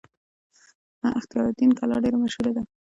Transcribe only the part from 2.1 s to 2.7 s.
مشهوره ده